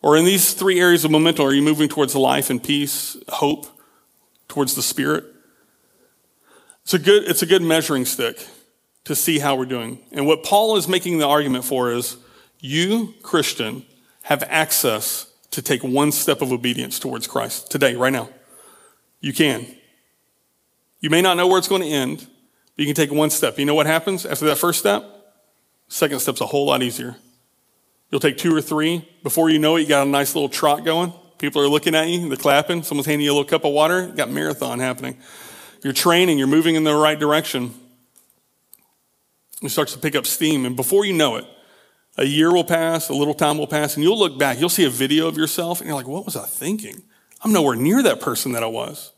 [0.00, 3.66] Or in these three areas of momentum, are you moving towards life and peace, hope,
[4.48, 5.24] towards the spirit?
[6.82, 8.44] It's a good, it's a good measuring stick
[9.04, 10.00] to see how we're doing.
[10.10, 12.16] And what Paul is making the argument for is
[12.58, 13.84] you, Christian,
[14.22, 18.28] have access to take one step of obedience towards Christ today, right now.
[19.20, 19.66] You can.
[21.00, 22.28] You may not know where it's going to end, but
[22.76, 23.58] you can take one step.
[23.58, 25.04] You know what happens after that first step?
[25.88, 27.16] Second step's a whole lot easier.
[28.12, 29.08] You'll take two or three.
[29.22, 31.14] Before you know it, you got a nice little trot going.
[31.38, 32.84] People are looking at you, they're clapping.
[32.84, 34.06] Someone's handing you a little cup of water.
[34.06, 35.16] You got marathon happening.
[35.82, 37.74] You're training, you're moving in the right direction.
[39.62, 40.66] It starts to pick up steam.
[40.66, 41.46] And before you know it,
[42.18, 44.60] a year will pass, a little time will pass, and you'll look back.
[44.60, 47.02] You'll see a video of yourself, and you're like, what was I thinking?
[47.42, 49.12] I'm nowhere near that person that I was.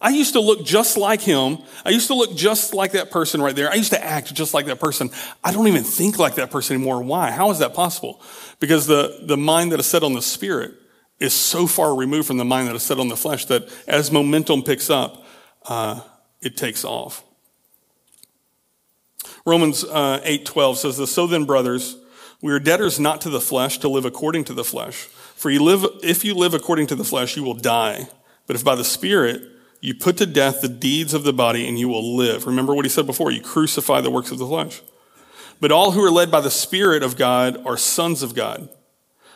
[0.00, 1.58] I used to look just like him.
[1.84, 3.70] I used to look just like that person right there.
[3.70, 5.10] I used to act just like that person.
[5.42, 7.02] I don't even think like that person anymore.
[7.02, 7.30] Why?
[7.30, 8.20] How is that possible?
[8.60, 10.74] Because the, the mind that is set on the spirit
[11.18, 14.12] is so far removed from the mind that is set on the flesh that as
[14.12, 15.24] momentum picks up,
[15.64, 16.00] uh,
[16.42, 17.22] it takes off.
[19.46, 21.96] Romans uh, 8:12 says this, "So then, brothers,
[22.42, 25.04] we are debtors not to the flesh to live according to the flesh.
[25.36, 28.08] For you live, if you live according to the flesh, you will die.
[28.46, 29.42] But if by the Spirit
[29.86, 32.44] you put to death the deeds of the body and you will live.
[32.44, 34.82] Remember what he said before you crucify the works of the flesh.
[35.60, 38.68] But all who are led by the Spirit of God are sons of God.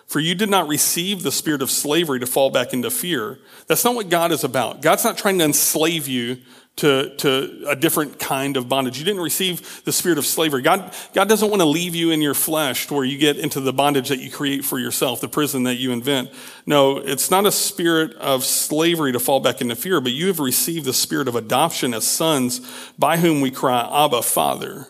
[0.08, 3.38] For you did not receive the spirit of slavery to fall back into fear.
[3.68, 4.82] That's not what God is about.
[4.82, 6.38] God's not trying to enslave you
[6.76, 8.98] to, to a different kind of bondage.
[8.98, 10.62] You didn't receive the spirit of slavery.
[10.62, 13.60] God, God doesn't want to leave you in your flesh to where you get into
[13.60, 16.30] the bondage that you create for yourself, the prison that you invent.
[16.64, 20.40] No, it's not a spirit of slavery to fall back into fear, but you have
[20.40, 22.60] received the spirit of adoption as sons
[22.98, 24.86] by whom we cry, Abba, Father.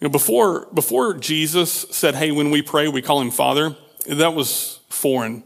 [0.00, 3.74] You know, before, before Jesus said, hey, when we pray, we call him Father,
[4.06, 5.44] that was foreign.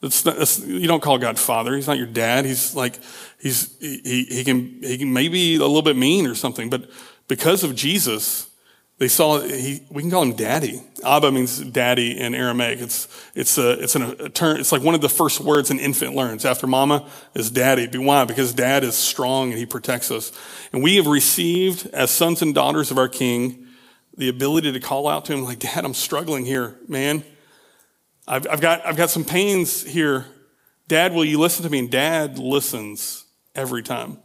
[0.00, 1.74] That's, that's, you don't call God Father.
[1.74, 2.44] He's not your dad.
[2.44, 2.98] He's like,
[3.40, 6.90] he's, he, he can, he can maybe a little bit mean or something, but
[7.28, 8.50] because of Jesus,
[8.98, 10.82] they saw he, we can call him daddy.
[11.04, 12.80] Abba means daddy in Aramaic.
[12.80, 14.58] It's it's a it's an, a term.
[14.58, 17.86] It's like one of the first words an infant learns after mama is daddy.
[17.86, 18.24] Be why?
[18.24, 20.32] Because dad is strong and he protects us.
[20.72, 23.66] And we have received as sons and daughters of our King
[24.16, 27.22] the ability to call out to him like, Dad, I'm struggling here, man.
[28.28, 30.26] I've, I've got I've got some pains here.
[30.88, 31.80] Dad, will you listen to me?
[31.80, 33.24] And Dad listens
[33.54, 34.18] every time.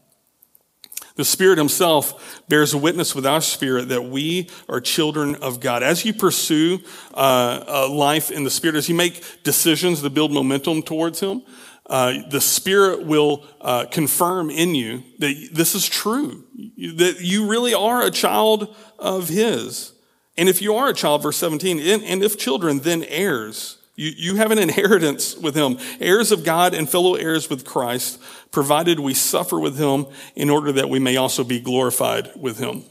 [1.15, 5.83] The Spirit Himself bears witness with our spirit that we are children of God.
[5.83, 6.79] As you pursue
[7.13, 11.43] uh, uh, life in the Spirit, as you make decisions to build momentum towards Him,
[11.87, 16.45] uh, the Spirit will uh, confirm in you that this is true,
[16.77, 19.93] that you really are a child of His.
[20.37, 24.11] And if you are a child, verse 17, and, and if children, then heirs you,
[24.15, 28.19] you have an inheritance with him, heirs of God and fellow heirs with Christ,
[28.51, 32.83] provided we suffer with him in order that we may also be glorified with him.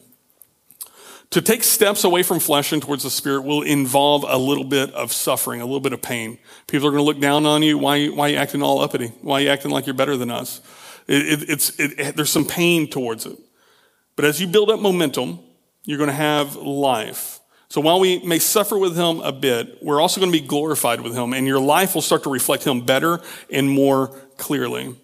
[1.30, 4.92] To take steps away from flesh and towards the spirit will involve a little bit
[4.94, 6.38] of suffering, a little bit of pain.
[6.66, 7.78] People are going to look down on you.
[7.78, 9.12] Why, why are you acting all uppity?
[9.22, 10.60] Why are you acting like you're better than us?
[11.06, 13.38] It, it, it's, it, there's some pain towards it.
[14.16, 15.38] But as you build up momentum,
[15.84, 17.39] you're going to have life.
[17.70, 21.00] So while we may suffer with him a bit, we're also going to be glorified
[21.00, 24.96] with him, and your life will start to reflect him better and more clearly.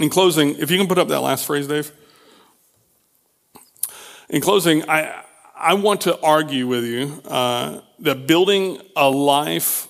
[0.00, 1.92] In closing, if you can put up that last phrase, Dave.
[4.30, 5.22] In closing, I,
[5.54, 9.86] I want to argue with you uh, that building a life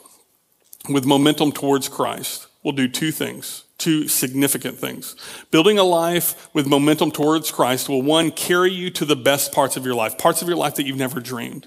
[0.89, 5.17] with momentum towards Christ will do two things two significant things.
[5.51, 9.77] Building a life with momentum towards Christ will, one, carry you to the best parts
[9.77, 11.67] of your life, parts of your life that you've never dreamed.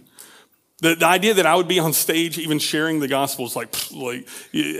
[0.79, 3.75] The, the idea that I would be on stage even sharing the gospel is like,
[3.91, 4.27] like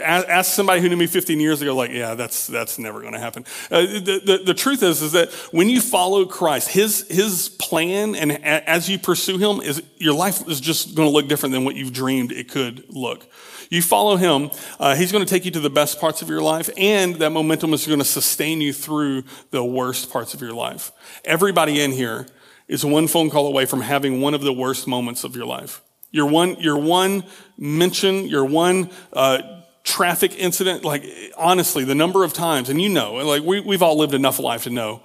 [0.03, 3.19] ask somebody who knew me 15 years ago, like, yeah, that's, that's never going to
[3.19, 3.45] happen.
[3.71, 8.15] Uh, the, the, the truth is, is that when you follow Christ, his, his plan
[8.15, 11.65] and as you pursue him is your life is just going to look different than
[11.65, 13.25] what you've dreamed it could look.
[13.69, 16.41] You follow him, uh, he's going to take you to the best parts of your
[16.41, 20.53] life, and that momentum is going to sustain you through the worst parts of your
[20.53, 20.91] life.
[21.25, 22.27] Everybody in here
[22.67, 25.81] is one phone call away from having one of the worst moments of your life.
[26.11, 27.23] Your one, your one
[27.57, 29.41] mention, your one uh,
[29.83, 31.03] traffic incident, like
[31.37, 34.63] honestly, the number of times, and you know, like we, we've all lived enough life
[34.63, 35.01] to know,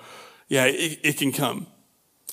[0.48, 1.66] yeah, it, it can come.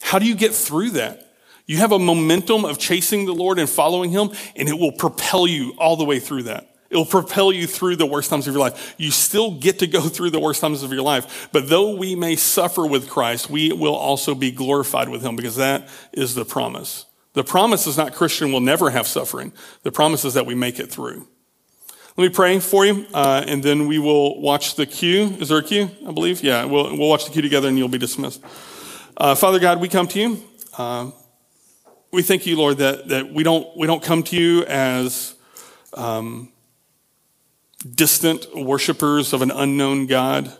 [0.01, 1.28] How do you get through that?
[1.69, 5.45] You have a momentum of chasing the Lord and following Him, and it will propel
[5.45, 6.67] you all the way through that.
[6.89, 8.95] It will propel you through the worst times of your life.
[8.97, 11.47] You still get to go through the worst times of your life.
[11.51, 15.57] But though we may suffer with Christ, we will also be glorified with Him because
[15.57, 17.05] that is the promise.
[17.33, 19.53] The promise is not Christian will never have suffering.
[19.83, 21.27] The promise is that we make it through.
[22.17, 25.37] Let me pray for you, uh, and then we will watch the cue.
[25.39, 25.91] Is there a cue?
[26.07, 26.41] I believe.
[26.41, 28.41] Yeah, we'll, we'll watch the cue together, and you'll be dismissed.
[29.15, 30.43] Uh, Father God, we come to you.
[30.75, 31.11] Uh,
[32.11, 35.35] we thank you, Lord, that, that we, don't, we don't come to you as
[35.93, 36.51] um,
[37.87, 40.51] distant worshipers of an unknown God,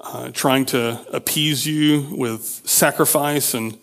[0.00, 3.78] uh, trying to appease you with sacrifice and,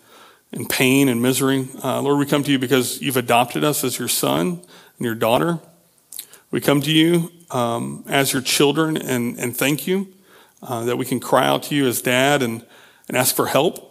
[0.52, 1.68] and pain and misery.
[1.82, 4.60] Uh, Lord, we come to you because you've adopted us as your son
[4.98, 5.60] and your daughter.
[6.50, 10.08] We come to you um, as your children and, and thank you
[10.62, 12.66] uh, that we can cry out to you as dad and,
[13.06, 13.87] and ask for help.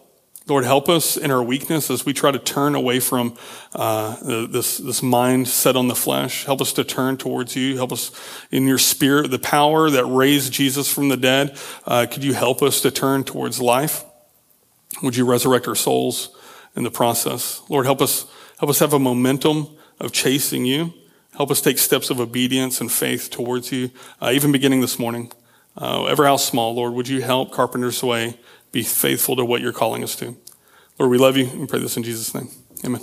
[0.47, 3.35] Lord, help us in our weakness as we try to turn away from
[3.75, 4.15] uh,
[4.47, 6.45] this, this mind set on the flesh.
[6.45, 7.75] Help us to turn towards you.
[7.75, 8.11] Help us
[8.49, 11.57] in your spirit, the power that raised Jesus from the dead.
[11.85, 14.05] Uh, could you help us to turn towards life?
[15.03, 16.29] Would you resurrect our souls
[16.77, 17.61] in the process?
[17.67, 18.25] Lord, help us,
[18.57, 19.67] help us have a momentum
[19.99, 20.93] of chasing you.
[21.35, 23.91] Help us take steps of obedience and faith towards you,
[24.21, 25.29] uh, even beginning this morning.
[25.75, 28.39] Uh, ever how small, Lord, would you help Carpenter's Way?
[28.71, 30.37] Be faithful to what you're calling us to.
[30.99, 32.49] Lord, we love you and pray this in Jesus' name.
[32.85, 33.01] Amen.